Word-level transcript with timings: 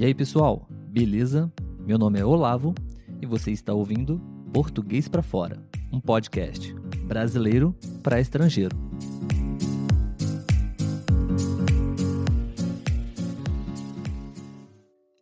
E 0.00 0.04
aí, 0.06 0.14
pessoal, 0.14 0.66
beleza? 0.88 1.52
Meu 1.78 1.98
nome 1.98 2.18
é 2.18 2.24
Olavo 2.24 2.74
e 3.20 3.26
você 3.26 3.50
está 3.50 3.74
ouvindo 3.74 4.18
Português 4.50 5.08
para 5.08 5.22
Fora, 5.22 5.62
um 5.92 6.00
podcast 6.00 6.72
brasileiro 7.06 7.76
para 8.02 8.18
estrangeiro. 8.18 8.74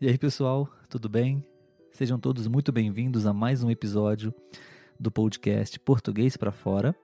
E 0.01 0.07
aí, 0.07 0.17
pessoal, 0.17 0.69
tudo 0.89 1.09
bem? 1.09 1.45
Sejam 1.91 2.17
todos 2.17 2.47
muito 2.47 2.71
bem-vindos 2.71 3.27
a 3.27 3.33
mais 3.33 3.65
um 3.65 3.73
episódio 3.73 4.33
do 4.97 5.11
podcast 5.11 5.77
Português 5.81 6.37
para 6.37 6.53
Fora. 6.53 6.95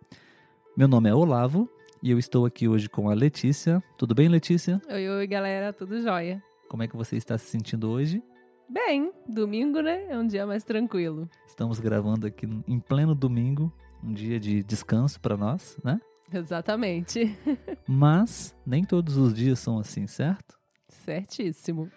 Meu 0.77 0.87
nome 0.87 1.11
é 1.11 1.15
Olavo 1.15 1.69
e 2.01 2.13
eu 2.13 2.21
estou 2.21 2.47
aqui 2.47 2.69
hoje 2.69 2.89
com 2.89 3.11
a 3.11 3.15
Letícia. 3.15 3.83
Tudo 3.99 4.15
bem, 4.15 4.29
Letícia? 4.29 4.81
Oi, 4.89 5.09
oi, 5.09 5.27
galera, 5.27 5.73
tudo 5.73 6.01
jóia? 6.01 6.41
Como 6.69 6.83
é 6.83 6.89
que 6.89 6.97
você 6.97 7.17
está 7.17 7.37
se 7.39 7.47
sentindo 7.47 7.91
hoje? 7.91 8.23
Bem, 8.69 9.13
domingo, 9.29 9.81
né? 9.81 10.07
É 10.09 10.19
um 10.19 10.27
dia 10.27 10.47
mais 10.47 10.65
tranquilo. 10.65 11.29
Estamos 11.47 11.79
gravando 11.79 12.27
aqui 12.27 12.47
em 12.67 12.81
pleno 12.81 13.15
domingo, 13.15 13.73
um 14.03 14.13
dia 14.13 14.41
de 14.41 14.63
descanso 14.63 15.21
para 15.21 15.37
nós, 15.37 15.79
né? 15.85 16.01
Exatamente. 16.33 17.37
Mas 17.87 18.55
nem 18.67 18.85
todos 18.85 19.17
os 19.17 19.35
dias 19.35 19.59
são 19.59 19.79
assim, 19.79 20.07
certo? 20.07 20.59
Certíssimo. 20.89 21.91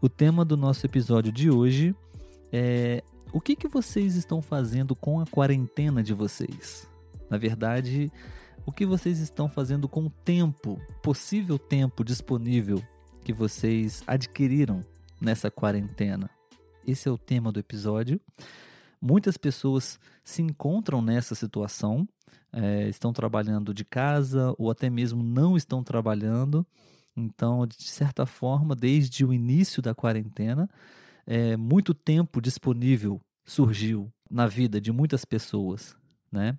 O 0.00 0.08
tema 0.08 0.44
do 0.44 0.56
nosso 0.56 0.86
episódio 0.86 1.30
de 1.30 1.50
hoje 1.50 1.94
é 2.50 3.02
o 3.32 3.40
que, 3.40 3.54
que 3.54 3.68
vocês 3.68 4.16
estão 4.16 4.40
fazendo 4.40 4.96
com 4.96 5.20
a 5.20 5.26
quarentena 5.26 6.02
de 6.02 6.14
vocês? 6.14 6.88
Na 7.28 7.36
verdade, 7.36 8.10
o 8.64 8.72
que 8.72 8.86
vocês 8.86 9.18
estão 9.18 9.48
fazendo 9.48 9.86
com 9.86 10.06
o 10.06 10.10
tempo, 10.10 10.80
possível 11.02 11.58
tempo 11.58 12.02
disponível 12.02 12.82
que 13.28 13.32
vocês 13.34 14.02
adquiriram 14.06 14.82
nessa 15.20 15.50
quarentena? 15.50 16.30
Esse 16.86 17.10
é 17.10 17.12
o 17.12 17.18
tema 17.18 17.52
do 17.52 17.60
episódio. 17.60 18.18
Muitas 18.98 19.36
pessoas 19.36 20.00
se 20.24 20.40
encontram 20.40 21.02
nessa 21.02 21.34
situação, 21.34 22.08
é, 22.50 22.88
estão 22.88 23.12
trabalhando 23.12 23.74
de 23.74 23.84
casa 23.84 24.54
ou 24.56 24.70
até 24.70 24.88
mesmo 24.88 25.22
não 25.22 25.58
estão 25.58 25.84
trabalhando. 25.84 26.66
Então, 27.14 27.66
de 27.66 27.82
certa 27.82 28.24
forma, 28.24 28.74
desde 28.74 29.26
o 29.26 29.32
início 29.34 29.82
da 29.82 29.94
quarentena, 29.94 30.66
é, 31.26 31.54
muito 31.54 31.92
tempo 31.92 32.40
disponível 32.40 33.20
surgiu 33.44 34.10
na 34.30 34.46
vida 34.46 34.80
de 34.80 34.90
muitas 34.90 35.26
pessoas, 35.26 35.94
né? 36.32 36.58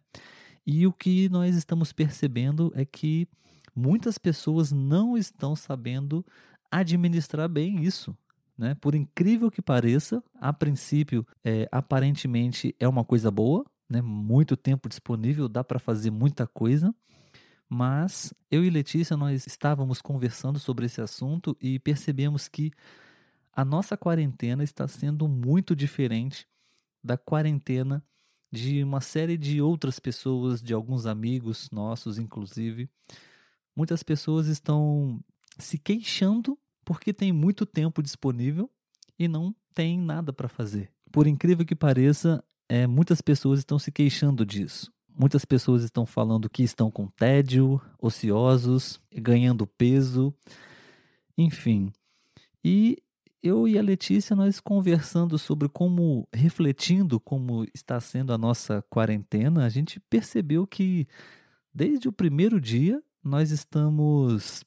E 0.67 0.85
o 0.85 0.93
que 0.93 1.29
nós 1.29 1.55
estamos 1.55 1.91
percebendo 1.91 2.71
é 2.75 2.85
que 2.85 3.27
muitas 3.75 4.19
pessoas 4.19 4.71
não 4.71 5.17
estão 5.17 5.55
sabendo 5.55 6.23
administrar 6.71 7.47
bem 7.49 7.83
isso. 7.83 8.15
Né? 8.57 8.75
Por 8.75 8.93
incrível 8.93 9.49
que 9.49 9.61
pareça, 9.61 10.21
a 10.35 10.51
princípio, 10.51 11.25
é, 11.43 11.67
aparentemente 11.71 12.75
é 12.79 12.87
uma 12.87 13.05
coisa 13.05 13.31
boa, 13.31 13.65
né? 13.89 14.01
muito 14.01 14.57
tempo 14.57 14.89
disponível, 14.89 15.47
dá 15.47 15.63
para 15.63 15.79
fazer 15.79 16.11
muita 16.11 16.45
coisa, 16.45 16.93
mas 17.69 18.33
eu 18.51 18.65
e 18.65 18.69
Letícia 18.69 19.15
nós 19.15 19.47
estávamos 19.47 20.01
conversando 20.01 20.59
sobre 20.59 20.87
esse 20.87 20.99
assunto 20.99 21.55
e 21.61 21.79
percebemos 21.79 22.47
que 22.47 22.71
a 23.53 23.63
nossa 23.63 23.95
quarentena 23.95 24.63
está 24.63 24.87
sendo 24.87 25.27
muito 25.27 25.75
diferente 25.75 26.47
da 27.03 27.17
quarentena 27.17 28.03
de 28.51 28.83
uma 28.83 28.99
série 28.99 29.37
de 29.37 29.61
outras 29.61 29.99
pessoas, 29.99 30.61
de 30.61 30.73
alguns 30.73 31.05
amigos 31.05 31.69
nossos, 31.71 32.17
inclusive. 32.17 32.89
Muitas 33.75 34.01
pessoas 34.01 34.47
estão 34.47 35.23
se 35.59 35.77
queixando 35.77 36.57
porque 36.83 37.13
tem 37.13 37.31
muito 37.31 37.65
tempo 37.65 38.01
disponível 38.01 38.69
e 39.17 39.27
não 39.27 39.53
tem 39.73 39.99
nada 39.99 40.33
para 40.33 40.47
fazer. 40.47 40.91
Por 41.11 41.27
incrível 41.27 41.65
que 41.65 41.75
pareça, 41.75 42.43
é, 42.67 42.87
muitas 42.87 43.21
pessoas 43.21 43.59
estão 43.59 43.77
se 43.77 43.91
queixando 43.91 44.45
disso. 44.45 44.91
Muitas 45.17 45.43
pessoas 45.43 45.83
estão 45.83 46.05
falando 46.05 46.49
que 46.49 46.63
estão 46.63 46.89
com 46.89 47.07
tédio, 47.07 47.81
ociosos, 48.01 49.01
ganhando 49.13 49.67
peso, 49.67 50.33
enfim. 51.37 51.91
E 52.63 52.97
eu 53.41 53.67
e 53.67 53.77
a 53.77 53.81
Letícia 53.81 54.35
nós 54.35 54.59
conversando 54.59 55.37
sobre 55.37 55.67
como, 55.67 56.27
refletindo 56.33 57.19
como 57.19 57.65
está 57.73 57.99
sendo 57.99 58.33
a 58.33 58.37
nossa 58.37 58.81
quarentena, 58.89 59.65
a 59.65 59.69
gente 59.69 59.99
percebeu 59.99 60.65
que 60.65 61.07
desde 61.73 62.07
o 62.07 62.13
primeiro 62.13 62.59
dia 62.59 63.01
nós 63.23 63.51
estamos 63.51 64.63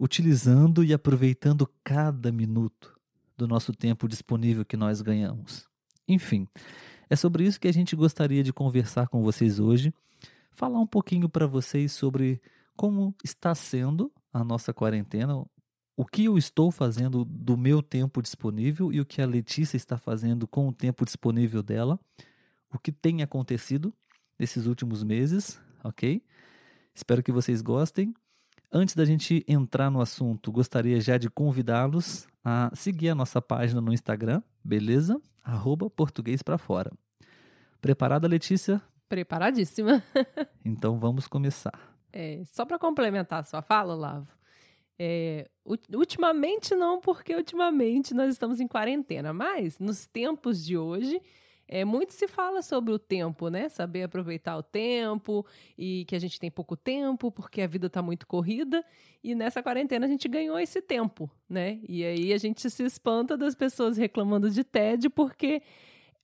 utilizando 0.00 0.82
e 0.82 0.94
aproveitando 0.94 1.70
cada 1.84 2.32
minuto 2.32 2.98
do 3.36 3.46
nosso 3.46 3.70
tempo 3.70 4.08
disponível 4.08 4.64
que 4.64 4.76
nós 4.76 5.02
ganhamos. 5.02 5.68
Enfim, 6.08 6.48
é 7.10 7.14
sobre 7.14 7.44
isso 7.44 7.60
que 7.60 7.68
a 7.68 7.72
gente 7.72 7.94
gostaria 7.94 8.42
de 8.42 8.50
conversar 8.50 9.08
com 9.08 9.22
vocês 9.22 9.60
hoje, 9.60 9.92
falar 10.52 10.80
um 10.80 10.86
pouquinho 10.86 11.28
para 11.28 11.46
vocês 11.46 11.92
sobre 11.92 12.40
como 12.74 13.14
está 13.22 13.54
sendo 13.54 14.10
a 14.32 14.42
nossa 14.42 14.72
quarentena, 14.72 15.44
o 15.94 16.06
que 16.06 16.24
eu 16.24 16.38
estou 16.38 16.70
fazendo 16.70 17.26
do 17.26 17.54
meu 17.58 17.82
tempo 17.82 18.22
disponível 18.22 18.90
e 18.90 19.00
o 19.00 19.04
que 19.04 19.20
a 19.20 19.26
Letícia 19.26 19.76
está 19.76 19.98
fazendo 19.98 20.48
com 20.48 20.66
o 20.66 20.72
tempo 20.72 21.04
disponível 21.04 21.62
dela, 21.62 22.00
o 22.72 22.78
que 22.78 22.90
tem 22.90 23.22
acontecido 23.22 23.92
nesses 24.38 24.64
últimos 24.64 25.02
meses, 25.02 25.60
ok? 25.84 26.22
Espero 26.94 27.22
que 27.22 27.30
vocês 27.30 27.60
gostem. 27.60 28.14
Antes 28.72 28.94
da 28.94 29.04
gente 29.04 29.44
entrar 29.48 29.90
no 29.90 30.00
assunto, 30.00 30.52
gostaria 30.52 31.00
já 31.00 31.18
de 31.18 31.28
convidá-los 31.28 32.28
a 32.44 32.70
seguir 32.72 33.08
a 33.08 33.16
nossa 33.16 33.42
página 33.42 33.80
no 33.80 33.92
Instagram, 33.92 34.40
beleza? 34.62 35.20
Arroba 35.42 35.90
português 35.90 36.40
para 36.40 36.56
fora. 36.56 36.92
Preparada, 37.80 38.28
Letícia? 38.28 38.80
Preparadíssima. 39.08 40.00
então 40.64 41.00
vamos 41.00 41.26
começar. 41.26 41.96
É, 42.12 42.42
só 42.44 42.64
para 42.64 42.78
complementar 42.78 43.40
a 43.40 43.42
sua 43.42 43.60
fala, 43.60 43.92
Lavo, 43.96 44.28
é, 44.96 45.50
ultimamente 45.92 46.72
não, 46.76 47.00
porque 47.00 47.34
ultimamente 47.34 48.14
nós 48.14 48.30
estamos 48.30 48.60
em 48.60 48.68
quarentena, 48.68 49.32
mas 49.32 49.80
nos 49.80 50.06
tempos 50.06 50.64
de 50.64 50.78
hoje, 50.78 51.20
é, 51.72 51.84
muito 51.84 52.12
se 52.12 52.26
fala 52.26 52.62
sobre 52.62 52.92
o 52.92 52.98
tempo, 52.98 53.48
né? 53.48 53.68
Saber 53.68 54.02
aproveitar 54.02 54.56
o 54.56 54.62
tempo 54.62 55.46
e 55.78 56.04
que 56.06 56.16
a 56.16 56.18
gente 56.18 56.40
tem 56.40 56.50
pouco 56.50 56.76
tempo 56.76 57.30
porque 57.30 57.62
a 57.62 57.66
vida 57.68 57.86
está 57.86 58.02
muito 58.02 58.26
corrida. 58.26 58.84
E 59.22 59.36
nessa 59.36 59.62
quarentena 59.62 60.04
a 60.04 60.08
gente 60.08 60.26
ganhou 60.26 60.58
esse 60.58 60.82
tempo, 60.82 61.30
né? 61.48 61.78
E 61.88 62.04
aí 62.04 62.32
a 62.32 62.38
gente 62.38 62.68
se 62.68 62.82
espanta 62.82 63.36
das 63.36 63.54
pessoas 63.54 63.96
reclamando 63.96 64.50
de 64.50 64.64
tédio 64.64 65.10
porque 65.10 65.62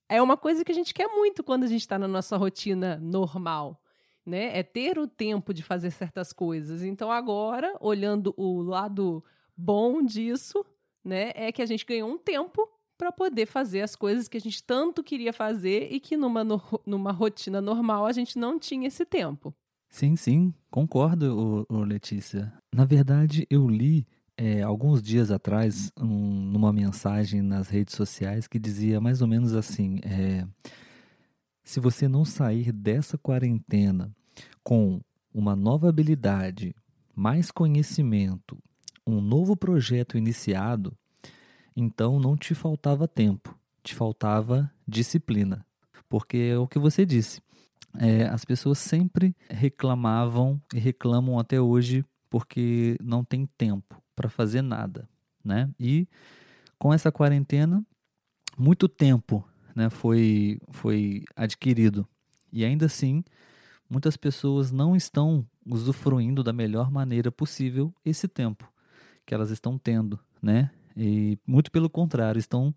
é 0.08 0.20
uma 0.20 0.36
coisa 0.36 0.64
que 0.64 0.72
a 0.72 0.74
gente 0.74 0.92
quer 0.92 1.06
muito 1.06 1.44
quando 1.44 1.62
a 1.62 1.68
gente 1.68 1.82
está 1.82 1.96
na 1.96 2.08
nossa 2.08 2.36
rotina 2.36 2.98
normal 3.00 3.80
né? 4.26 4.58
É 4.58 4.64
ter 4.64 4.98
o 4.98 5.06
tempo 5.06 5.54
de 5.54 5.62
fazer 5.62 5.92
certas 5.92 6.32
coisas. 6.32 6.82
Então 6.82 7.12
agora, 7.12 7.76
olhando 7.80 8.34
o 8.36 8.60
lado 8.60 9.22
bom 9.56 10.02
disso, 10.02 10.66
né, 11.04 11.30
é 11.36 11.52
que 11.52 11.62
a 11.62 11.66
gente 11.66 11.86
ganhou 11.86 12.10
um 12.10 12.18
tempo 12.18 12.68
para 12.96 13.12
poder 13.12 13.46
fazer 13.46 13.82
as 13.82 13.94
coisas 13.94 14.28
que 14.28 14.36
a 14.36 14.40
gente 14.40 14.62
tanto 14.62 15.02
queria 15.02 15.32
fazer 15.32 15.88
e 15.90 16.00
que 16.00 16.16
numa, 16.16 16.42
numa 16.86 17.12
rotina 17.12 17.60
normal 17.60 18.06
a 18.06 18.12
gente 18.12 18.38
não 18.38 18.58
tinha 18.58 18.88
esse 18.88 19.04
tempo. 19.04 19.54
Sim, 19.88 20.16
sim, 20.16 20.52
concordo, 20.70 21.66
ô, 21.70 21.74
ô 21.74 21.84
Letícia. 21.84 22.52
Na 22.74 22.84
verdade, 22.84 23.46
eu 23.48 23.68
li 23.68 24.06
é, 24.36 24.62
alguns 24.62 25.02
dias 25.02 25.30
atrás 25.30 25.90
um, 25.98 26.06
numa 26.06 26.72
mensagem 26.72 27.40
nas 27.40 27.68
redes 27.68 27.94
sociais 27.94 28.46
que 28.46 28.58
dizia 28.58 29.00
mais 29.00 29.22
ou 29.22 29.28
menos 29.28 29.54
assim: 29.54 30.00
é, 30.02 30.46
se 31.64 31.80
você 31.80 32.06
não 32.06 32.24
sair 32.24 32.72
dessa 32.72 33.16
quarentena 33.16 34.14
com 34.62 35.00
uma 35.32 35.56
nova 35.56 35.88
habilidade, 35.88 36.74
mais 37.14 37.50
conhecimento, 37.50 38.58
um 39.06 39.20
novo 39.20 39.56
projeto 39.56 40.18
iniciado, 40.18 40.96
então 41.76 42.18
não 42.18 42.36
te 42.36 42.54
faltava 42.54 43.06
tempo, 43.06 43.56
te 43.82 43.94
faltava 43.94 44.72
disciplina. 44.88 45.64
Porque 46.08 46.36
é 46.52 46.58
o 46.58 46.66
que 46.66 46.78
você 46.78 47.04
disse. 47.04 47.42
É, 47.98 48.24
as 48.26 48.44
pessoas 48.44 48.78
sempre 48.78 49.34
reclamavam 49.48 50.60
e 50.74 50.78
reclamam 50.78 51.38
até 51.38 51.60
hoje 51.60 52.04
porque 52.30 52.96
não 53.02 53.24
tem 53.24 53.46
tempo 53.58 54.02
para 54.14 54.28
fazer 54.28 54.62
nada, 54.62 55.08
né? 55.44 55.70
E 55.78 56.08
com 56.78 56.92
essa 56.92 57.10
quarentena, 57.10 57.84
muito 58.56 58.88
tempo 58.88 59.46
né, 59.74 59.90
foi, 59.90 60.58
foi 60.70 61.24
adquirido. 61.34 62.06
E 62.52 62.64
ainda 62.64 62.86
assim, 62.86 63.22
muitas 63.88 64.16
pessoas 64.16 64.70
não 64.70 64.96
estão 64.96 65.46
usufruindo 65.66 66.42
da 66.42 66.52
melhor 66.52 66.90
maneira 66.90 67.30
possível 67.30 67.94
esse 68.04 68.26
tempo 68.26 68.70
que 69.24 69.34
elas 69.34 69.50
estão 69.50 69.76
tendo, 69.76 70.18
né? 70.40 70.70
E 70.96 71.38
muito 71.46 71.70
pelo 71.70 71.90
contrário, 71.90 72.38
estão 72.38 72.74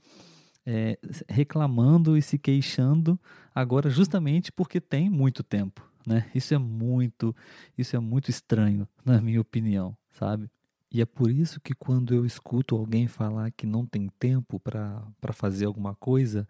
é, 0.66 1.00
reclamando 1.28 2.18
e 2.18 2.22
se 2.22 2.38
queixando 2.38 3.20
agora 3.56 3.90
justamente 3.90 4.52
porque 4.52 4.80
tem 4.82 5.10
muito 5.10 5.42
tempo, 5.42 5.90
né? 6.06 6.30
Isso 6.36 6.54
é 6.54 6.58
muito, 6.58 7.36
isso 7.78 7.96
é 7.96 8.00
muito 8.00 8.30
estranho, 8.30 8.88
na 9.06 9.22
minha 9.22 9.42
opinião, 9.42 9.96
sabe? 10.12 10.50
E 10.92 11.02
é 11.02 11.06
por 11.06 11.30
isso 11.30 11.62
que 11.62 11.74
quando 11.74 12.14
eu 12.14 12.26
escuto 12.26 12.76
alguém 12.76 13.08
falar 13.08 13.52
que 13.52 13.66
não 13.66 13.86
tem 13.86 14.08
tempo 14.20 14.60
para 14.60 15.34
fazer 15.34 15.66
alguma 15.66 15.96
coisa, 15.96 16.48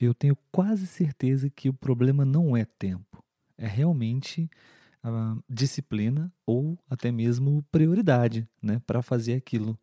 eu 0.00 0.14
tenho 0.14 0.36
quase 0.52 0.86
certeza 0.86 1.50
que 1.50 1.68
o 1.68 1.74
problema 1.74 2.24
não 2.24 2.56
é 2.56 2.64
tempo. 2.64 3.22
É 3.56 3.66
realmente 3.66 4.48
a 5.02 5.36
disciplina 5.48 6.32
ou 6.46 6.78
até 6.88 7.10
mesmo 7.10 7.64
prioridade 7.70 8.48
né, 8.62 8.80
para 8.86 9.02
fazer 9.02 9.34
aquilo 9.34 9.78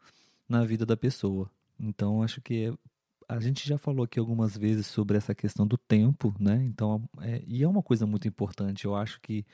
na 0.48 0.64
vida 0.64 0.86
da 0.86 0.96
pessoa. 0.96 1.50
Então, 1.80 2.22
acho 2.22 2.42
que 2.42 2.74
a 3.28 3.40
gente 3.40 3.68
já 3.68 3.78
falou 3.78 4.06
aqui 4.06 4.20
algumas 4.20 4.56
vezes 4.56 4.88
sobre 4.88 5.18
essa 5.18 5.34
questão 5.34 5.66
do 5.66 5.78
tempo, 5.78 6.34
né? 6.40 6.64
Então, 6.66 7.08
é, 7.22 7.42
e 7.46 7.64
é 7.64 7.68
uma 7.68 7.82
coisa 7.82 8.06
muito 8.06 8.28
importante. 8.28 8.86
Eu 8.86 8.96
acho 8.96 9.20
que 9.22 9.46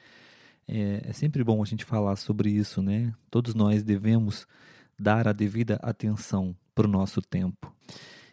é, 0.68 1.02
é 1.06 1.14
sempre 1.14 1.44
bom 1.44 1.62
a 1.62 1.66
gente 1.66 1.86
falar 1.86 2.16
sobre 2.16 2.50
isso, 2.50 2.82
né? 2.82 3.14
Todos 3.30 3.56
nós 3.56 3.84
devemos 3.84 4.46
dar 5.00 5.28
a 5.28 5.34
devida 5.34 5.80
atenção 5.82 6.56
para 6.76 6.86
o 6.86 6.90
nosso 6.90 7.22
tempo. 7.22 7.74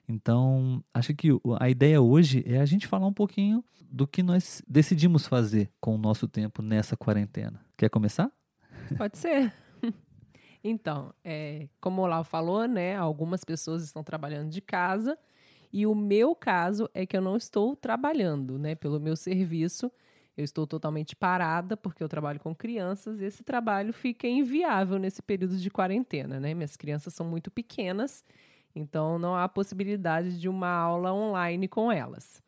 Então, 0.08 0.82
acho 0.92 1.14
que 1.14 1.28
a 1.60 1.68
ideia 1.68 2.00
hoje 2.00 2.42
é 2.46 2.58
a 2.58 2.66
gente 2.66 2.86
falar 2.86 3.06
um 3.06 3.12
pouquinho 3.12 3.62
do 3.90 4.06
que 4.06 4.22
nós 4.22 4.62
decidimos 4.66 5.26
fazer 5.26 5.70
com 5.80 5.94
o 5.94 5.98
nosso 5.98 6.26
tempo 6.26 6.62
nessa 6.62 6.96
quarentena. 6.96 7.60
Quer 7.76 7.90
começar? 7.90 8.30
Pode 8.96 9.18
ser. 9.18 9.52
Então, 10.62 11.14
é, 11.24 11.68
como 11.80 12.02
o 12.02 12.06
Lau 12.06 12.24
falou, 12.24 12.66
né, 12.66 12.96
algumas 12.96 13.44
pessoas 13.44 13.82
estão 13.84 14.02
trabalhando 14.02 14.50
de 14.50 14.60
casa 14.60 15.16
e 15.72 15.86
o 15.86 15.94
meu 15.94 16.34
caso 16.34 16.88
é 16.94 17.04
que 17.06 17.16
eu 17.16 17.20
não 17.20 17.36
estou 17.36 17.76
trabalhando, 17.76 18.58
né, 18.58 18.74
pelo 18.74 18.98
meu 18.98 19.16
serviço. 19.16 19.90
Eu 20.36 20.44
estou 20.44 20.66
totalmente 20.66 21.16
parada 21.16 21.76
porque 21.76 22.02
eu 22.02 22.08
trabalho 22.08 22.38
com 22.38 22.54
crianças 22.54 23.20
e 23.20 23.24
esse 23.24 23.42
trabalho 23.42 23.92
fica 23.92 24.26
inviável 24.26 24.98
nesse 24.98 25.20
período 25.20 25.56
de 25.56 25.68
quarentena, 25.68 26.38
né? 26.38 26.54
Minhas 26.54 26.76
crianças 26.76 27.12
são 27.12 27.26
muito 27.26 27.50
pequenas, 27.50 28.24
então 28.72 29.18
não 29.18 29.34
há 29.34 29.48
possibilidade 29.48 30.38
de 30.38 30.48
uma 30.48 30.70
aula 30.70 31.12
online 31.12 31.66
com 31.66 31.90
elas. 31.90 32.40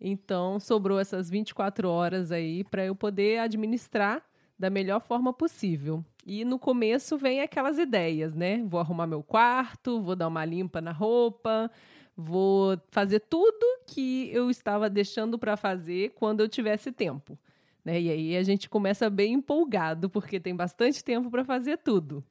Então 0.00 0.58
sobrou 0.58 0.98
essas 0.98 1.30
24 1.30 1.88
horas 1.88 2.32
aí 2.32 2.64
para 2.64 2.84
eu 2.84 2.96
poder 2.96 3.38
administrar 3.38 4.24
da 4.60 4.68
melhor 4.68 5.00
forma 5.00 5.32
possível. 5.32 6.04
E 6.26 6.44
no 6.44 6.58
começo 6.58 7.16
vem 7.16 7.40
aquelas 7.40 7.78
ideias, 7.78 8.34
né? 8.34 8.62
Vou 8.68 8.78
arrumar 8.78 9.06
meu 9.06 9.22
quarto, 9.22 10.02
vou 10.02 10.14
dar 10.14 10.28
uma 10.28 10.44
limpa 10.44 10.82
na 10.82 10.92
roupa, 10.92 11.70
vou 12.14 12.78
fazer 12.90 13.20
tudo 13.20 13.64
que 13.86 14.28
eu 14.30 14.50
estava 14.50 14.90
deixando 14.90 15.38
para 15.38 15.56
fazer 15.56 16.10
quando 16.10 16.40
eu 16.40 16.48
tivesse 16.48 16.92
tempo. 16.92 17.38
Né? 17.82 18.02
E 18.02 18.10
aí 18.10 18.36
a 18.36 18.42
gente 18.42 18.68
começa 18.68 19.08
bem 19.08 19.32
empolgado, 19.32 20.10
porque 20.10 20.38
tem 20.38 20.54
bastante 20.54 21.02
tempo 21.02 21.30
para 21.30 21.42
fazer 21.42 21.78
tudo. 21.78 22.22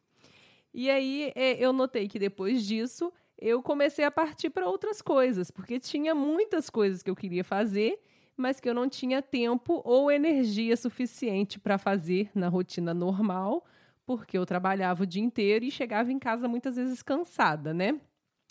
E 0.71 0.87
aí 0.87 1.31
é, 1.33 1.53
eu 1.53 1.73
notei 1.73 2.07
que 2.07 2.19
depois 2.19 2.63
disso 2.63 3.11
eu 3.39 3.63
comecei 3.63 4.05
a 4.05 4.11
partir 4.11 4.51
para 4.51 4.69
outras 4.69 5.01
coisas, 5.01 5.49
porque 5.49 5.79
tinha 5.79 6.13
muitas 6.13 6.69
coisas 6.69 7.01
que 7.01 7.09
eu 7.09 7.15
queria 7.15 7.43
fazer 7.43 7.99
mas 8.39 8.59
que 8.59 8.69
eu 8.69 8.73
não 8.73 8.87
tinha 8.87 9.21
tempo 9.21 9.81
ou 9.83 10.09
energia 10.09 10.77
suficiente 10.77 11.59
para 11.59 11.77
fazer 11.77 12.31
na 12.33 12.47
rotina 12.47 12.93
normal, 12.93 13.65
porque 14.05 14.37
eu 14.37 14.45
trabalhava 14.45 15.03
o 15.03 15.05
dia 15.05 15.21
inteiro 15.21 15.65
e 15.65 15.69
chegava 15.69 16.09
em 16.09 16.17
casa 16.17 16.47
muitas 16.47 16.77
vezes 16.77 17.03
cansada, 17.03 17.73
né? 17.73 17.99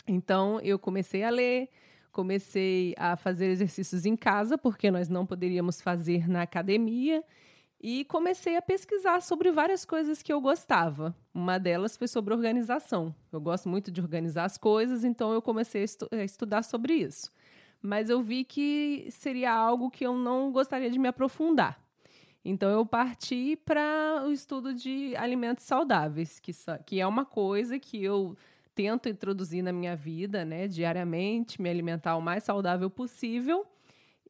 Então 0.07 0.59
eu 0.61 0.77
comecei 0.77 1.23
a 1.23 1.31
ler, 1.31 1.69
comecei 2.11 2.93
a 2.97 3.17
fazer 3.17 3.47
exercícios 3.47 4.05
em 4.05 4.15
casa, 4.15 4.59
porque 4.59 4.91
nós 4.91 5.09
não 5.09 5.25
poderíamos 5.25 5.81
fazer 5.81 6.29
na 6.29 6.43
academia, 6.43 7.23
e 7.81 8.05
comecei 8.05 8.57
a 8.57 8.61
pesquisar 8.61 9.21
sobre 9.21 9.51
várias 9.51 9.85
coisas 9.85 10.21
que 10.21 10.31
eu 10.31 10.41
gostava. 10.41 11.15
Uma 11.33 11.57
delas 11.57 11.95
foi 11.95 12.09
sobre 12.09 12.33
organização. 12.33 13.15
Eu 13.31 13.39
gosto 13.39 13.69
muito 13.69 13.89
de 13.89 14.01
organizar 14.01 14.43
as 14.43 14.57
coisas, 14.57 15.05
então 15.05 15.31
eu 15.31 15.41
comecei 15.41 15.81
a, 15.81 15.85
estu 15.85 16.07
a 16.11 16.23
estudar 16.23 16.61
sobre 16.63 16.93
isso 16.93 17.31
mas 17.81 18.09
eu 18.09 18.21
vi 18.21 18.43
que 18.43 19.07
seria 19.09 19.51
algo 19.53 19.89
que 19.89 20.05
eu 20.05 20.17
não 20.17 20.51
gostaria 20.51 20.89
de 20.89 20.99
me 20.99 21.07
aprofundar. 21.07 21.79
Então 22.43 22.69
eu 22.69 22.85
parti 22.85 23.57
para 23.65 24.23
o 24.25 24.31
estudo 24.31 24.73
de 24.73 25.15
alimentos 25.15 25.65
saudáveis, 25.65 26.39
que, 26.39 26.51
que 26.85 26.99
é 26.99 27.05
uma 27.05 27.25
coisa 27.25 27.77
que 27.77 28.03
eu 28.03 28.37
tento 28.73 29.09
introduzir 29.09 29.61
na 29.61 29.73
minha 29.73 29.95
vida, 29.95 30.45
né, 30.45 30.67
diariamente, 30.67 31.61
me 31.61 31.69
alimentar 31.69 32.15
o 32.15 32.21
mais 32.21 32.43
saudável 32.43 32.89
possível. 32.89 33.65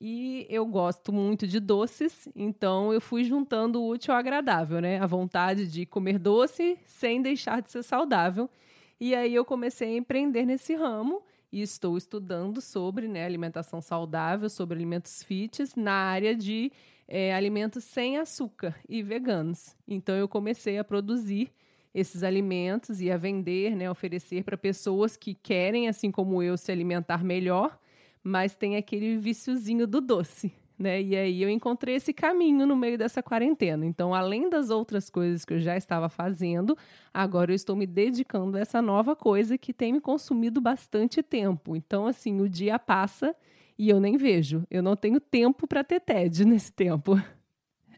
E 0.02 0.48
eu 0.50 0.66
gosto 0.66 1.12
muito 1.12 1.45
de 1.45 1.60
doces, 1.60 2.28
então 2.34 2.94
eu 2.94 3.02
fui 3.02 3.24
juntando 3.25 3.81
o 3.81 3.90
útil 3.90 4.13
ao 4.13 4.19
agradável, 4.19 4.80
né? 4.80 4.98
A 4.98 5.06
vontade 5.06 5.68
de 5.68 5.86
comer 5.86 6.18
doce 6.18 6.80
sem 6.86 7.22
deixar 7.22 7.62
de 7.62 7.69
ser 7.69 7.84
saudável. 7.84 8.50
E 8.98 9.13
aí 9.13 9.36
eu 9.36 9.44
comecei 9.44 9.90
a 9.90 9.98
empreender 9.98 10.45
nesse 10.45 10.74
ramo 10.74 11.22
e 11.51 11.62
estou 11.62 11.98
estudando 11.98 12.62
sobre 12.62 13.07
né, 13.07 13.25
alimentação 13.25 13.81
saudável, 13.81 14.50
sobre 14.50 14.75
alimentos 14.75 15.24
fits 15.24 15.75
na 15.75 15.94
área 15.94 16.36
de 16.36 16.72
é, 17.07 17.34
alimentos 17.34 17.84
sem 17.84 18.18
açúcar 18.18 18.75
e 18.88 19.01
veganos. 19.01 19.75
Então 19.88 20.16
eu 20.16 20.28
comecei 20.28 20.78
a 20.78 20.84
produzir 20.84 21.51
esses 21.94 22.22
alimentos 22.22 23.01
e 23.01 23.10
a 23.12 23.18
vender, 23.18 23.75
né, 23.75 23.90
oferecer 23.90 24.44
para 24.44 24.57
pessoas 24.57 25.18
que 25.18 25.34
querem, 25.34 25.88
assim 25.88 26.12
como 26.12 26.44
eu, 26.44 26.56
se 26.56 26.72
alimentar 26.72 27.24
melhor, 27.24 27.80
mas 28.24 28.56
tem 28.56 28.75
aquele 28.75 29.18
viciozinho 29.18 29.88
do 29.88 30.00
doce 30.00 30.54
né? 30.80 31.02
E 31.02 31.16
aí 31.16 31.44
eu 31.44 31.50
encontrei 31.50 31.96
esse 31.96 32.14
caminho 32.14 32.66
no 32.66 32.76
meio 32.76 32.98
dessa 32.98 33.22
quarentena. 33.22 33.86
Então, 33.86 34.16
além 34.16 34.50
das 34.50 34.70
outras 34.70 35.10
coisas 35.10 35.44
que 35.44 35.54
eu 35.54 35.60
já 35.60 35.76
estava 35.76 36.08
fazendo, 36.08 36.78
agora 37.14 37.52
eu 37.52 37.56
estou 37.56 37.76
me 37.76 37.86
dedicando 37.86 38.58
a 38.58 38.62
essa 38.62 38.81
nova 38.81 39.16
coisa 39.16 39.58
que 39.58 39.74
tem 39.74 39.92
me 39.92 40.00
consumido 40.00 40.62
bastante 40.62 41.22
tempo. 41.22 41.76
Então, 41.76 42.08
assim, 42.08 42.40
o 42.40 42.48
dia 42.48 42.80
passa 42.80 43.36
e 43.78 43.90
eu 43.90 44.00
nem 44.00 44.18
vejo. 44.18 44.64
Eu 44.72 44.81
não 44.81 44.96
tenho 44.96 45.20
tempo 45.20 45.68
para 45.68 45.84
ter 45.84 46.00
TED 46.00 46.44
nesse 46.48 46.72
tempo. 46.72 47.22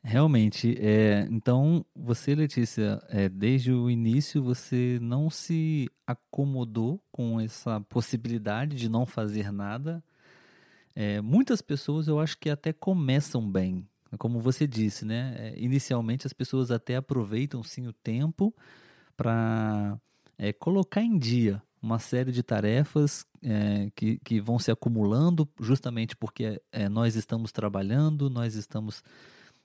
Realmente, 0.04 0.75
é, 0.80 1.28
então 1.30 1.86
você, 1.95 2.33
Letícia, 2.33 3.00
é, 3.07 3.30
desde 3.30 3.72
o 3.72 3.88
início 3.88 4.42
você 4.42 4.98
não 5.00 5.30
se 5.30 5.88
acomodou 6.07 7.00
com 7.12 7.39
essa 7.39 7.80
possibilidade 7.81 8.75
de 8.78 8.89
não 8.89 9.06
fazer 9.06 9.51
nada, 9.51 10.04
é, 10.96 11.22
muitas 11.22 11.62
pessoas 11.62 12.08
eu 12.08 12.20
acho 12.20 12.38
que 12.38 12.50
até 12.50 12.74
começam 12.74 13.50
bem, 13.50 13.88
como 14.18 14.40
você 14.40 14.68
disse, 14.68 15.06
né? 15.06 15.36
É, 15.38 15.60
inicialmente 15.60 16.28
as 16.28 16.34
pessoas 16.34 16.72
até 16.72 16.96
aproveitam 16.96 17.64
sim 17.64 17.88
o 17.88 17.94
tempo 17.94 18.54
para 19.16 19.98
é, 20.38 20.52
colocar 20.52 21.02
em 21.02 21.18
dia 21.18 21.62
uma 21.82 21.98
série 21.98 22.32
de 22.32 22.44
tarefas 22.44 23.26
é, 23.42 23.90
que, 23.95 24.19
que 24.19 24.40
vão 24.40 24.60
se 24.60 24.69
acumulando 24.69 25.50
justamente 25.60 26.16
porque 26.16 26.62
é, 26.71 26.88
nós 26.88 27.16
estamos 27.16 27.52
trabalhando, 27.52 28.30
nós 28.30 28.56
estamos 28.56 29.04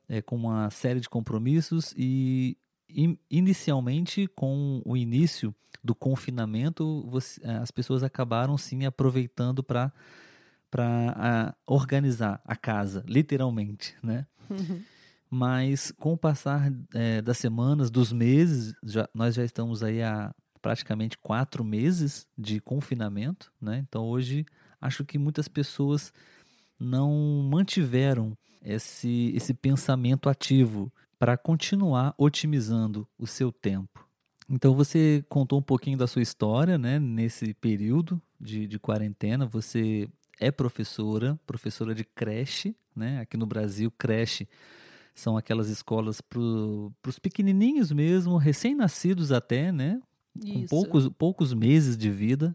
é, 0.09 0.23
com 0.23 0.37
uma 0.37 0.71
série 0.71 1.01
de 1.01 1.09
compromissos 1.09 1.93
e 1.97 2.57
in, 2.89 3.19
inicialmente 3.31 4.27
com 4.29 4.81
o 4.85 4.97
início 4.97 5.55
do 5.83 5.95
confinamento 5.95 7.07
você, 7.09 7.41
é, 7.45 7.57
as 7.57 7.71
pessoas 7.71 8.03
acabaram 8.03 8.57
sim 8.57 8.87
aproveitando 8.87 9.63
para 9.63 9.93
para 10.71 11.55
organizar 11.67 12.41
a 12.45 12.57
casa, 12.57 13.05
literalmente, 13.07 13.95
né? 14.03 14.27
Uhum. 14.51 14.83
Mas 15.31 15.93
com 15.93 16.13
o 16.13 16.17
passar 16.17 16.73
é, 16.95 17.21
das 17.21 17.39
semanas, 17.39 17.91
dos 17.91 18.13
meses, 18.13 18.75
já, 18.85 19.09
nós 19.15 19.35
já 19.35 19.45
estamos 19.45 19.83
aí 19.83 20.03
há 20.03 20.35
praticamente 20.63 21.19
quatro 21.19 21.65
meses 21.65 22.27
de 22.37 22.61
confinamento, 22.61 23.53
né? 23.61 23.85
Então 23.87 24.05
hoje 24.05 24.47
acho 24.81 25.05
que 25.05 25.19
muitas 25.19 25.49
pessoas 25.49 26.13
não 26.79 27.49
mantiveram 27.51 28.37
esse, 28.63 29.33
esse 29.35 29.55
pensamento 29.55 30.29
ativo 30.29 30.93
para 31.19 31.37
continuar 31.37 32.15
otimizando 32.19 33.09
o 33.19 33.27
seu 33.27 33.51
tempo. 33.51 34.07
Então 34.49 34.75
você 34.75 35.25
contou 35.29 35.59
um 35.59 35.63
pouquinho 35.63 35.99
da 35.99 36.07
sua 36.07 36.23
história, 36.23 36.79
né? 36.79 36.99
Nesse 36.99 37.55
período 37.55 38.21
de, 38.41 38.67
de 38.67 38.79
quarentena, 38.79 39.47
você 39.47 40.09
é 40.41 40.51
professora, 40.51 41.39
professora 41.47 41.95
de 41.95 42.05
creche, 42.05 42.77
né? 42.95 43.21
Aqui 43.21 43.37
no 43.37 43.47
Brasil, 43.47 43.91
creche 43.91 44.49
são 45.15 45.37
aquelas 45.37 45.71
escolas 45.71 46.21
para 46.21 46.39
os 46.39 47.19
pequenininhos 47.19 47.91
mesmo, 47.91 48.37
recém-nascidos 48.37 49.33
até, 49.33 49.73
né? 49.73 50.01
Com 50.39 50.67
poucos, 50.67 51.09
poucos 51.09 51.55
meses 51.55 51.97
de 51.97 52.11
vida. 52.11 52.55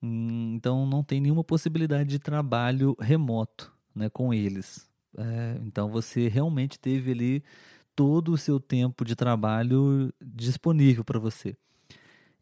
Hum, 0.00 0.54
então 0.54 0.86
não 0.86 1.02
tem 1.02 1.20
nenhuma 1.20 1.42
possibilidade 1.42 2.08
de 2.08 2.18
trabalho 2.20 2.96
remoto 3.00 3.72
né, 3.94 4.08
com 4.08 4.32
eles. 4.32 4.88
É, 5.18 5.60
então 5.66 5.90
você 5.90 6.28
realmente 6.28 6.78
teve 6.78 7.10
ali 7.10 7.44
todo 7.94 8.32
o 8.32 8.38
seu 8.38 8.60
tempo 8.60 9.04
de 9.04 9.16
trabalho 9.16 10.14
disponível 10.22 11.04
para 11.04 11.18
você. 11.18 11.56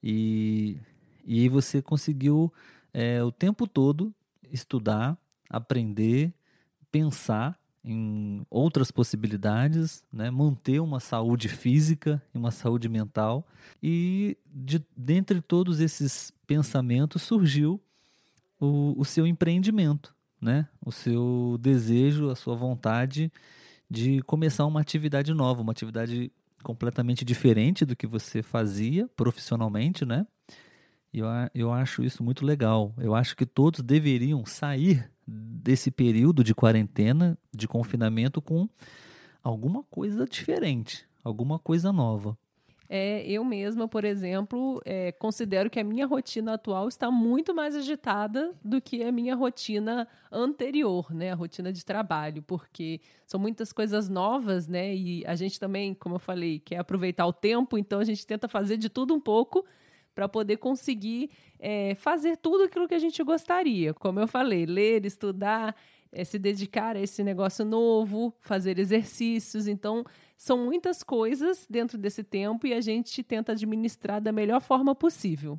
E, 0.03 0.79
e 1.25 1.41
aí 1.41 1.49
você 1.49 1.81
conseguiu 1.81 2.53
é, 2.93 3.25
o 3.25 3.33
tempo 3.33 3.67
todo 3.67 4.15
estudar, 4.53 5.19
aprender, 5.49 6.33
pensar 6.91 7.59
em 7.85 8.45
outras 8.51 8.91
possibilidades, 8.91 10.05
né? 10.13 10.31
manter 10.31 10.81
uma 10.81 11.01
saúde 11.01 11.49
física 11.49 12.23
e 12.35 12.39
uma 12.39 12.51
saúde 12.51 12.89
mental. 12.89 13.47
E 13.83 14.37
de, 14.47 14.85
dentre 14.97 15.41
todos 15.41 15.81
esses 15.81 16.33
pensamentos 16.47 17.23
surgiu 17.23 17.81
o, 18.61 18.95
o 18.99 19.05
seu 19.05 19.27
empreendimento, 19.27 20.15
né? 20.41 20.69
o 20.85 20.93
seu 20.93 21.57
desejo, 21.61 22.31
a 22.31 22.37
sua 22.37 22.55
vontade 22.55 23.33
de 23.91 24.21
começar 24.23 24.67
uma 24.67 24.81
atividade 24.81 25.33
nova, 25.33 25.63
uma 25.63 25.73
atividade 25.73 26.31
completamente 26.63 27.25
diferente 27.25 27.85
do 27.85 27.97
que 27.97 28.07
você 28.07 28.43
fazia 28.43 29.09
profissionalmente, 29.17 30.05
né? 30.05 30.27
Eu, 31.13 31.27
eu 31.55 31.73
acho 31.73 32.03
isso 32.03 32.23
muito 32.23 32.45
legal. 32.45 32.95
Eu 32.99 33.15
acho 33.15 33.37
que 33.37 33.47
todos 33.47 33.81
deveriam 33.81 34.45
sair 34.45 35.11
desse 35.27 35.91
período 35.91 36.43
de 36.43 36.55
quarentena, 36.55 37.37
de 37.53 37.67
confinamento, 37.69 38.41
com 38.41 38.69
alguma 39.43 39.83
coisa 39.85 40.27
diferente, 40.27 41.07
alguma 41.23 41.59
coisa 41.59 41.93
nova. 41.93 42.37
É, 42.91 43.23
eu 43.27 43.45
mesma, 43.45 43.87
por 43.87 44.03
exemplo, 44.03 44.81
é, 44.83 45.13
considero 45.13 45.69
que 45.69 45.79
a 45.79 45.85
minha 45.85 46.07
rotina 46.07 46.55
atual 46.55 46.89
está 46.89 47.11
muito 47.11 47.55
mais 47.55 47.77
agitada 47.77 48.55
do 48.65 48.81
que 48.81 49.05
a 49.05 49.13
minha 49.13 49.35
rotina 49.35 50.09
anterior, 50.33 51.15
né? 51.15 51.31
A 51.31 51.35
rotina 51.35 51.71
de 51.71 51.85
trabalho, 51.85 52.43
porque 52.43 53.03
são 53.27 53.39
muitas 53.39 53.75
coisas 53.75 54.09
novas, 54.09 54.67
né? 54.67 54.95
E 54.95 55.23
a 55.27 55.35
gente 55.35 55.61
também, 55.61 55.93
como 55.93 56.15
eu 56.15 56.19
falei, 56.19 56.61
quer 56.61 56.79
aproveitar 56.79 57.27
o 57.27 57.33
tempo, 57.33 57.77
então 57.77 58.01
a 58.01 58.05
gente 58.05 58.27
tenta 58.27 58.49
fazer 58.49 58.79
de 58.79 58.89
tudo 58.89 59.15
um 59.15 59.21
pouco 59.21 59.67
para 60.19 60.29
poder 60.29 60.57
conseguir 60.57 61.31
é, 61.61 61.95
fazer 61.95 62.39
tudo 62.39 62.65
aquilo 62.65 62.89
que 62.89 62.95
a 62.95 62.99
gente 62.99 63.23
gostaria. 63.23 63.95
Como 63.95 64.19
eu 64.19 64.27
falei, 64.27 64.67
ler, 64.67 65.07
estudar, 65.07 65.77
é, 66.11 66.25
se 66.25 66.41
dedicar 66.41 66.97
a 66.97 67.01
esse 67.01 67.23
negócio 67.23 67.65
novo, 67.65 68.35
fazer 68.41 68.81
exercícios. 68.81 69.69
Então, 69.69 70.05
são 70.37 70.59
muitas 70.59 71.05
coisas 71.05 71.69
dentro 71.71 71.97
desse 71.97 72.25
tempo 72.25 72.67
e 72.67 72.75
a 72.75 72.81
gente 72.81 73.23
tenta 73.23 73.53
administrar 73.53 74.21
da 74.21 74.33
melhor 74.33 74.61
forma 74.61 74.93
possível. 74.93 75.57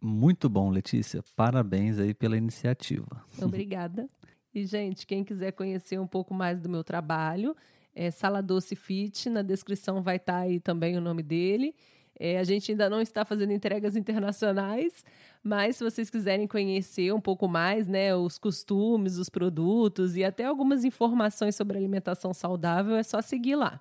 Muito 0.00 0.48
bom, 0.48 0.70
Letícia. 0.70 1.20
Parabéns 1.34 1.98
aí 1.98 2.14
pela 2.14 2.36
iniciativa. 2.36 3.24
Obrigada. 3.42 4.08
E, 4.54 4.64
gente, 4.64 5.04
quem 5.04 5.24
quiser 5.24 5.50
conhecer 5.50 5.98
um 5.98 6.06
pouco 6.06 6.32
mais 6.32 6.60
do 6.60 6.68
meu 6.68 6.84
trabalho, 6.84 7.56
é 7.92 8.08
Sala 8.12 8.40
Doce 8.40 8.76
Fit. 8.76 9.28
Na 9.28 9.42
descrição 9.42 10.00
vai 10.00 10.14
estar 10.14 10.36
aí 10.36 10.60
também 10.60 10.96
o 10.96 11.00
nome 11.00 11.24
dele. 11.24 11.74
É, 12.18 12.38
a 12.38 12.44
gente 12.44 12.72
ainda 12.72 12.90
não 12.90 13.00
está 13.00 13.24
fazendo 13.24 13.52
entregas 13.52 13.96
internacionais, 13.96 15.04
mas 15.42 15.76
se 15.76 15.84
vocês 15.84 16.10
quiserem 16.10 16.46
conhecer 16.46 17.12
um 17.12 17.20
pouco 17.20 17.46
mais, 17.46 17.86
né, 17.86 18.14
os 18.14 18.38
costumes, 18.38 19.18
os 19.18 19.28
produtos 19.28 20.16
e 20.16 20.24
até 20.24 20.44
algumas 20.44 20.84
informações 20.84 21.54
sobre 21.54 21.78
alimentação 21.78 22.34
saudável, 22.34 22.96
é 22.96 23.02
só 23.02 23.22
seguir 23.22 23.56
lá. 23.56 23.80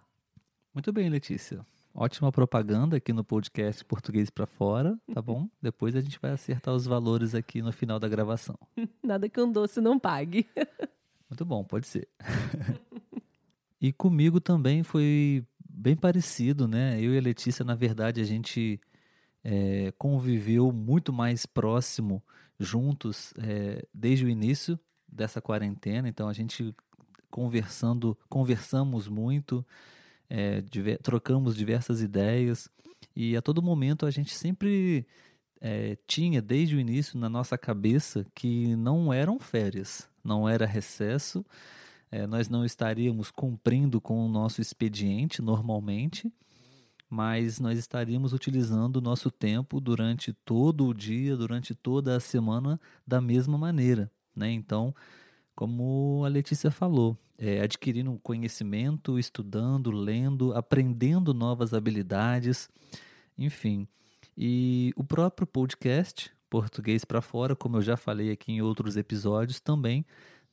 Muito 0.73 0.93
bem, 0.93 1.09
Letícia. 1.09 1.65
Ótima 1.99 2.31
propaganda 2.31 2.97
aqui 2.97 3.11
no 3.11 3.23
podcast 3.23 3.83
Português 3.83 4.29
para 4.29 4.45
Fora, 4.45 4.95
tá 5.11 5.19
bom? 5.19 5.49
Depois 5.59 5.95
a 5.95 5.99
gente 5.99 6.19
vai 6.21 6.29
acertar 6.29 6.71
os 6.75 6.85
valores 6.85 7.33
aqui 7.33 7.59
no 7.59 7.71
final 7.71 7.97
da 7.99 8.07
gravação. 8.07 8.55
Nada 9.03 9.27
que 9.27 9.41
um 9.41 9.51
doce 9.51 9.81
não 9.81 9.97
pague. 9.97 10.45
Muito 11.27 11.43
bom, 11.43 11.63
pode 11.63 11.87
ser. 11.87 12.07
e 13.81 13.91
comigo 13.91 14.39
também 14.39 14.83
foi 14.83 15.43
bem 15.77 15.95
parecido, 15.95 16.67
né? 16.67 16.99
Eu 16.99 17.13
e 17.13 17.17
a 17.17 17.21
Letícia, 17.21 17.63
na 17.63 17.75
verdade, 17.75 18.19
a 18.19 18.23
gente 18.23 18.81
é, 19.43 19.93
conviveu 19.97 20.71
muito 20.71 21.13
mais 21.13 21.45
próximo 21.45 22.23
juntos 22.59 23.31
é, 23.37 23.85
desde 23.93 24.25
o 24.25 24.29
início 24.29 24.79
dessa 25.07 25.39
quarentena. 25.39 26.09
Então 26.09 26.27
a 26.27 26.33
gente 26.33 26.75
conversando, 27.29 28.17
conversamos 28.27 29.07
muito, 29.07 29.65
é, 30.27 30.61
diver, 30.61 30.97
trocamos 30.97 31.55
diversas 31.55 32.01
ideias 32.01 32.67
e 33.15 33.37
a 33.37 33.41
todo 33.41 33.61
momento 33.61 34.05
a 34.05 34.11
gente 34.11 34.33
sempre 34.33 35.05
tinha 36.05 36.39
desde 36.39 36.75
o 36.75 36.79
início 36.79 37.17
na 37.17 37.27
nossa 37.27 37.57
cabeça 37.57 38.23
que 38.35 38.75
não 38.75 39.11
eram 39.11 39.39
férias, 39.39 40.07
não 40.23 40.47
era 40.47 40.67
recesso, 40.67 41.43
é, 42.11 42.25
nós 42.25 42.49
não 42.49 42.63
estaríamos 42.63 43.31
cumprindo 43.31 43.99
com 43.99 44.25
o 44.25 44.29
nosso 44.29 44.61
expediente 44.61 45.41
normalmente, 45.41 46.31
mas 47.09 47.59
nós 47.59 47.77
estaríamos 47.77 48.33
utilizando 48.33 48.97
o 48.97 49.01
nosso 49.01 49.31
tempo 49.31 49.79
durante 49.79 50.33
todo 50.33 50.85
o 50.87 50.93
dia, 50.93 51.35
durante 51.35 51.73
toda 51.73 52.15
a 52.15 52.19
semana, 52.19 52.79
da 53.05 53.21
mesma 53.21 53.57
maneira. 53.57 54.11
Né? 54.35 54.51
Então, 54.51 54.93
como 55.55 56.23
a 56.25 56.27
Letícia 56.27 56.69
falou, 56.69 57.17
é, 57.37 57.61
adquirindo 57.61 58.19
conhecimento, 58.21 59.17
estudando, 59.19 59.91
lendo, 59.91 60.53
aprendendo 60.53 61.33
novas 61.33 61.73
habilidades, 61.73 62.69
enfim. 63.37 63.87
E 64.37 64.91
o 64.95 65.03
próprio 65.03 65.47
podcast, 65.47 66.31
Português 66.49 67.05
para 67.05 67.21
Fora, 67.21 67.55
como 67.55 67.77
eu 67.77 67.81
já 67.81 67.97
falei 67.97 68.31
aqui 68.31 68.51
em 68.51 68.61
outros 68.61 68.97
episódios, 68.97 69.59
também 69.59 70.05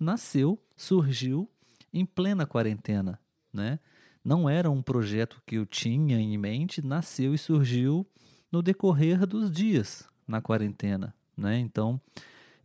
nasceu, 0.05 0.59
surgiu 0.77 1.51
em 1.93 2.05
plena 2.05 2.47
quarentena, 2.47 3.19
né? 3.53 3.81
Não 4.25 4.49
era 4.49 4.71
um 4.71 4.83
projeto 4.83 5.43
que 5.47 5.57
eu 5.57 5.67
tinha 5.67 6.19
em 6.19 6.39
mente, 6.39 6.81
nasceu 6.81 7.35
e 7.35 7.39
surgiu 7.39 8.07
no 8.51 8.63
decorrer 8.63 9.27
dos 9.27 9.51
dias 9.51 10.09
na 10.27 10.41
quarentena, 10.41 11.15
né? 11.37 11.59
Então, 11.59 12.01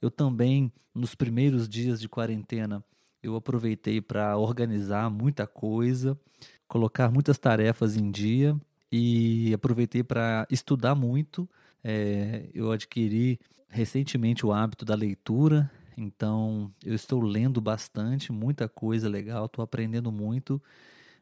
eu 0.01 0.11
também 0.11 0.71
nos 0.93 1.15
primeiros 1.15 1.67
dias 1.67 1.99
de 1.99 2.09
quarentena, 2.09 2.83
eu 3.21 3.35
aproveitei 3.35 4.01
para 4.01 4.37
organizar 4.37 5.09
muita 5.09 5.45
coisa, 5.45 6.19
colocar 6.67 7.11
muitas 7.11 7.37
tarefas 7.37 7.97
em 7.97 8.11
dia 8.11 8.55
e 8.91 9.53
aproveitei 9.53 10.03
para 10.03 10.47
estudar 10.49 10.95
muito. 10.95 11.49
É, 11.83 12.49
eu 12.53 12.71
adquiri 12.71 13.39
recentemente 13.67 14.45
o 14.45 14.51
hábito 14.51 14.83
da 14.83 14.95
leitura, 14.95 15.69
então, 15.99 16.73
eu 16.83 16.95
estou 16.95 17.21
lendo 17.21 17.59
bastante, 17.59 18.31
muita 18.31 18.69
coisa 18.69 19.09
legal, 19.09 19.45
estou 19.45 19.61
aprendendo 19.61 20.11
muito, 20.11 20.61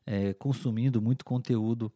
é, 0.05 0.33
consumindo 0.35 1.01
muito 1.01 1.25
conteúdo 1.25 1.91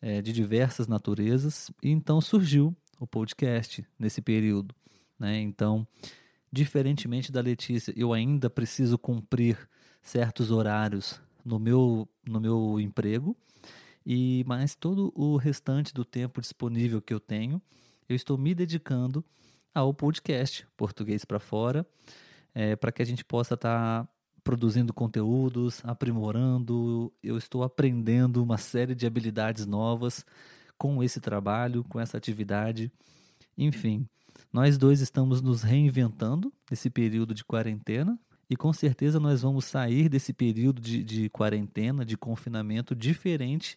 é, 0.00 0.20
de 0.20 0.32
diversas 0.32 0.88
naturezas. 0.88 1.70
E 1.80 1.88
então 1.88 2.20
surgiu 2.20 2.74
o 2.98 3.06
podcast 3.06 3.86
nesse 3.96 4.20
período. 4.20 4.74
Né? 5.16 5.40
Então, 5.40 5.86
diferentemente 6.50 7.30
da 7.30 7.40
Letícia, 7.40 7.94
eu 7.96 8.12
ainda 8.12 8.50
preciso 8.50 8.98
cumprir 8.98 9.56
certos 10.02 10.50
horários 10.50 11.20
no 11.44 11.60
meu, 11.60 12.08
no 12.26 12.40
meu 12.40 12.80
emprego, 12.80 13.36
e 14.04 14.44
mas 14.48 14.74
todo 14.74 15.12
o 15.14 15.36
restante 15.36 15.94
do 15.94 16.04
tempo 16.04 16.40
disponível 16.40 17.00
que 17.00 17.14
eu 17.14 17.20
tenho, 17.20 17.62
eu 18.08 18.16
estou 18.16 18.36
me 18.36 18.52
dedicando 18.52 19.24
ao 19.76 19.92
podcast 19.92 20.66
Português 20.74 21.22
para 21.26 21.38
Fora, 21.38 21.86
é, 22.54 22.74
para 22.74 22.90
que 22.90 23.02
a 23.02 23.04
gente 23.04 23.22
possa 23.22 23.52
estar 23.52 24.04
tá 24.04 24.08
produzindo 24.42 24.90
conteúdos, 24.94 25.82
aprimorando. 25.84 27.12
Eu 27.22 27.36
estou 27.36 27.62
aprendendo 27.62 28.42
uma 28.42 28.56
série 28.56 28.94
de 28.94 29.06
habilidades 29.06 29.66
novas 29.66 30.24
com 30.78 31.04
esse 31.04 31.20
trabalho, 31.20 31.84
com 31.84 32.00
essa 32.00 32.16
atividade. 32.16 32.90
Enfim, 33.58 34.08
nós 34.50 34.78
dois 34.78 35.02
estamos 35.02 35.42
nos 35.42 35.62
reinventando 35.62 36.50
nesse 36.70 36.88
período 36.88 37.34
de 37.34 37.44
quarentena 37.44 38.18
e 38.48 38.56
com 38.56 38.72
certeza 38.72 39.20
nós 39.20 39.42
vamos 39.42 39.66
sair 39.66 40.08
desse 40.08 40.32
período 40.32 40.80
de, 40.80 41.04
de 41.04 41.28
quarentena, 41.28 42.02
de 42.02 42.16
confinamento, 42.16 42.94
diferente 42.94 43.76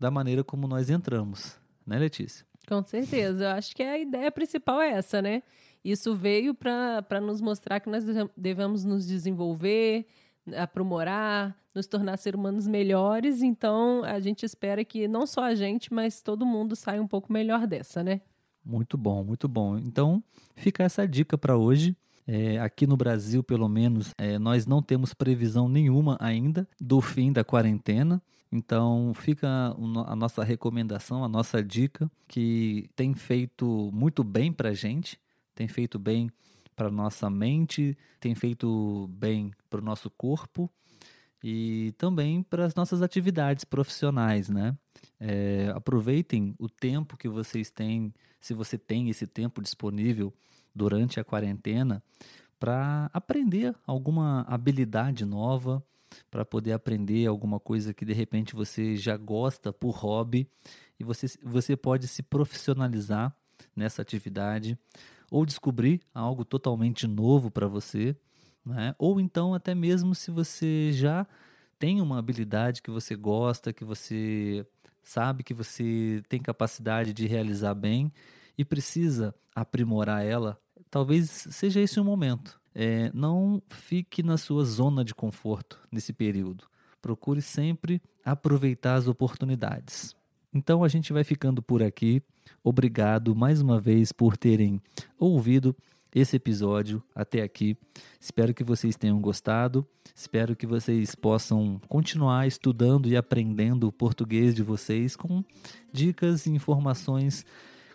da 0.00 0.10
maneira 0.10 0.42
como 0.42 0.66
nós 0.66 0.90
entramos, 0.90 1.56
né, 1.86 1.96
Letícia? 1.96 2.44
Com 2.68 2.82
certeza. 2.82 3.44
Eu 3.44 3.50
acho 3.50 3.74
que 3.74 3.82
a 3.82 3.98
ideia 3.98 4.30
principal 4.30 4.82
é 4.82 4.90
essa, 4.90 5.22
né? 5.22 5.42
Isso 5.82 6.14
veio 6.14 6.54
para 6.54 7.20
nos 7.20 7.40
mostrar 7.40 7.80
que 7.80 7.88
nós 7.88 8.04
devemos 8.36 8.84
nos 8.84 9.06
desenvolver, 9.06 10.06
aprimorar, 10.54 11.56
nos 11.74 11.86
tornar 11.86 12.18
seres 12.18 12.38
humanos 12.38 12.66
melhores. 12.66 13.40
Então, 13.40 14.04
a 14.04 14.20
gente 14.20 14.44
espera 14.44 14.84
que 14.84 15.08
não 15.08 15.26
só 15.26 15.44
a 15.44 15.54
gente, 15.54 15.92
mas 15.94 16.20
todo 16.20 16.44
mundo 16.44 16.76
saia 16.76 17.00
um 17.00 17.06
pouco 17.06 17.32
melhor 17.32 17.66
dessa, 17.66 18.04
né? 18.04 18.20
Muito 18.62 18.98
bom, 18.98 19.24
muito 19.24 19.48
bom. 19.48 19.78
Então, 19.78 20.22
fica 20.54 20.82
essa 20.82 21.08
dica 21.08 21.38
para 21.38 21.56
hoje. 21.56 21.96
É, 22.26 22.58
aqui 22.58 22.86
no 22.86 22.98
Brasil, 22.98 23.42
pelo 23.42 23.66
menos, 23.66 24.12
é, 24.18 24.38
nós 24.38 24.66
não 24.66 24.82
temos 24.82 25.14
previsão 25.14 25.70
nenhuma 25.70 26.18
ainda 26.20 26.68
do 26.78 27.00
fim 27.00 27.32
da 27.32 27.42
quarentena. 27.42 28.20
Então, 28.50 29.12
fica 29.14 29.74
a 30.06 30.16
nossa 30.16 30.42
recomendação, 30.42 31.22
a 31.22 31.28
nossa 31.28 31.62
dica, 31.62 32.10
que 32.26 32.88
tem 32.96 33.12
feito 33.12 33.90
muito 33.92 34.24
bem 34.24 34.52
para 34.52 34.70
a 34.70 34.74
gente, 34.74 35.20
tem 35.54 35.68
feito 35.68 35.98
bem 35.98 36.30
para 36.74 36.90
nossa 36.90 37.28
mente, 37.28 37.96
tem 38.20 38.34
feito 38.34 39.08
bem 39.12 39.52
para 39.68 39.80
o 39.80 39.84
nosso 39.84 40.08
corpo 40.10 40.70
e 41.42 41.92
também 41.98 42.42
para 42.42 42.64
as 42.64 42.74
nossas 42.74 43.02
atividades 43.02 43.64
profissionais, 43.64 44.48
né? 44.48 44.76
É, 45.20 45.72
aproveitem 45.74 46.54
o 46.58 46.68
tempo 46.68 47.16
que 47.16 47.28
vocês 47.28 47.70
têm, 47.70 48.12
se 48.40 48.54
você 48.54 48.78
tem 48.78 49.10
esse 49.10 49.26
tempo 49.26 49.60
disponível 49.60 50.32
durante 50.74 51.20
a 51.20 51.24
quarentena, 51.24 52.02
para 52.58 53.10
aprender 53.12 53.74
alguma 53.86 54.42
habilidade 54.48 55.24
nova, 55.24 55.82
para 56.30 56.44
poder 56.44 56.72
aprender 56.72 57.26
alguma 57.26 57.58
coisa 57.58 57.94
que 57.94 58.04
de 58.04 58.12
repente 58.12 58.54
você 58.54 58.96
já 58.96 59.16
gosta 59.16 59.72
por 59.72 59.90
hobby 59.90 60.48
e 60.98 61.04
você, 61.04 61.26
você 61.42 61.76
pode 61.76 62.06
se 62.08 62.22
profissionalizar 62.22 63.34
nessa 63.74 64.02
atividade 64.02 64.78
ou 65.30 65.44
descobrir 65.44 66.00
algo 66.14 66.44
totalmente 66.44 67.06
novo 67.06 67.50
para 67.50 67.66
você, 67.66 68.16
né? 68.64 68.94
ou 68.98 69.20
então 69.20 69.54
até 69.54 69.74
mesmo 69.74 70.14
se 70.14 70.30
você 70.30 70.90
já 70.92 71.26
tem 71.78 72.00
uma 72.00 72.18
habilidade 72.18 72.82
que 72.82 72.90
você 72.90 73.14
gosta, 73.14 73.72
que 73.72 73.84
você 73.84 74.66
sabe 75.02 75.42
que 75.42 75.54
você 75.54 76.22
tem 76.28 76.40
capacidade 76.40 77.12
de 77.12 77.26
realizar 77.26 77.74
bem 77.74 78.12
e 78.56 78.64
precisa 78.64 79.34
aprimorar 79.54 80.24
ela, 80.24 80.60
talvez 80.90 81.30
seja 81.30 81.80
esse 81.80 82.00
o 82.00 82.04
momento. 82.04 82.57
É, 82.74 83.10
não 83.14 83.62
fique 83.68 84.22
na 84.22 84.36
sua 84.36 84.64
zona 84.64 85.04
de 85.04 85.14
conforto 85.14 85.78
nesse 85.90 86.12
período. 86.12 86.64
Procure 87.00 87.40
sempre 87.40 88.00
aproveitar 88.24 88.94
as 88.94 89.08
oportunidades. 89.08 90.14
Então 90.52 90.82
a 90.82 90.88
gente 90.88 91.12
vai 91.12 91.24
ficando 91.24 91.62
por 91.62 91.82
aqui. 91.82 92.22
Obrigado 92.62 93.34
mais 93.34 93.60
uma 93.60 93.80
vez 93.80 94.12
por 94.12 94.36
terem 94.36 94.80
ouvido 95.18 95.76
esse 96.14 96.36
episódio 96.36 97.02
até 97.14 97.42
aqui. 97.42 97.76
Espero 98.20 98.54
que 98.54 98.64
vocês 98.64 98.96
tenham 98.96 99.20
gostado. 99.20 99.86
Espero 100.14 100.56
que 100.56 100.66
vocês 100.66 101.14
possam 101.14 101.80
continuar 101.88 102.46
estudando 102.46 103.08
e 103.08 103.16
aprendendo 103.16 103.86
o 103.86 103.92
português 103.92 104.54
de 104.54 104.62
vocês 104.62 105.14
com 105.14 105.44
dicas 105.92 106.46
e 106.46 106.50
informações 106.50 107.44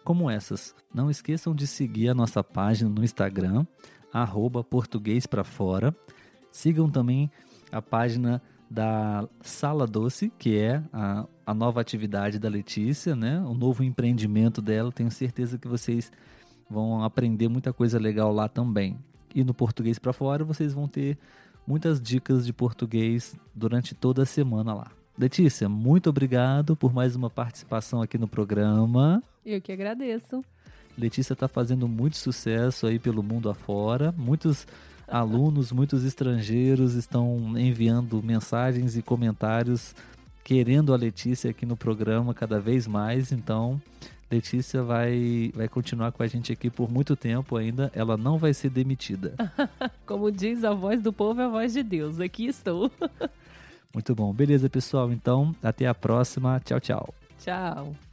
como 0.04 0.30
essas. 0.30 0.76
Não 0.94 1.10
esqueçam 1.10 1.56
de 1.56 1.66
seguir 1.66 2.10
a 2.10 2.16
nossa 2.16 2.44
página 2.44 2.90
no 2.90 3.04
Instagram, 3.04 3.66
arroba 4.14 4.64
português 4.64 5.26
para 5.26 5.44
fora. 5.44 5.96
Sigam 6.52 6.90
também 6.90 7.32
a 7.72 7.82
página 7.82 8.42
da 8.70 9.28
Sala 9.42 9.88
Doce, 9.88 10.32
que 10.38 10.58
é 10.58 10.84
a, 10.94 11.26
a 11.46 11.54
nova 11.54 11.82
atividade 11.82 12.40
da 12.40 12.48
Letícia, 12.48 13.16
né? 13.16 13.40
O 13.42 13.54
novo 13.54 13.84
empreendimento 13.84 14.62
dela. 14.62 14.92
Tenho 14.92 15.12
certeza 15.12 15.58
que 15.58 15.68
vocês 15.68 16.12
vão 16.70 17.04
aprender 17.04 17.48
muita 17.48 17.74
coisa 17.74 18.00
legal 18.00 18.32
lá 18.32 18.48
também. 18.48 18.98
E 19.34 19.44
no 19.44 19.54
Português 19.54 19.98
para 19.98 20.14
Fora 20.14 20.44
vocês 20.44 20.74
vão 20.74 20.88
ter 20.88 21.18
muitas 21.66 22.02
dicas 22.02 22.46
de 22.46 22.54
português 22.54 23.36
durante 23.54 23.96
toda 23.96 24.24
a 24.24 24.26
semana 24.26 24.74
lá. 24.74 24.92
Letícia, 25.18 25.70
muito 25.70 26.10
obrigado 26.10 26.76
por 26.76 26.92
mais 26.92 27.16
uma 27.16 27.30
participação 27.30 28.02
aqui 28.02 28.18
no 28.18 28.28
programa. 28.28 29.22
Eu 29.46 29.62
que 29.62 29.72
agradeço. 29.72 30.44
Letícia 30.98 31.34
está 31.34 31.48
fazendo 31.48 31.88
muito 31.88 32.18
sucesso 32.18 32.88
aí 32.88 33.00
pelo 33.00 33.24
mundo 33.24 33.50
afora. 33.50 34.14
Muitos 34.18 34.68
alunos, 35.08 35.72
muitos 35.72 36.04
estrangeiros 36.04 36.94
estão 36.94 37.58
enviando 37.58 38.22
mensagens 38.24 38.96
e 38.96 39.02
comentários 39.02 39.96
querendo 40.44 40.94
a 40.94 40.98
Letícia 40.98 41.52
aqui 41.52 41.66
no 41.66 41.78
programa 41.78 42.34
cada 42.34 42.60
vez 42.60 42.86
mais. 42.86 43.32
Então, 43.32 43.82
Letícia 44.30 44.84
vai, 44.84 45.52
vai 45.56 45.68
continuar 45.68 46.12
com 46.12 46.24
a 46.24 46.28
gente 46.28 46.52
aqui 46.52 46.70
por 46.70 46.92
muito 46.92 47.16
tempo 47.16 47.56
ainda. 47.56 47.92
Ela 47.94 48.18
não 48.18 48.38
vai 48.38 48.54
ser 48.54 48.70
demitida. 48.70 49.36
Como 50.06 50.32
diz 50.32 50.64
a 50.64 50.74
voz 50.74 51.02
do 51.02 51.14
povo, 51.14 51.42
é 51.42 51.46
a 51.46 51.50
voz 51.50 51.74
de 51.74 51.84
Deus. 51.84 52.20
Aqui 52.20 52.48
estou. 52.48 52.92
muito 53.94 54.14
bom. 54.14 54.34
Beleza, 54.34 54.70
pessoal. 54.70 55.12
Então, 55.12 55.56
até 55.62 55.88
a 55.88 55.94
próxima. 55.94 56.60
Tchau, 56.60 56.80
tchau. 56.80 57.14
Tchau. 57.40 58.13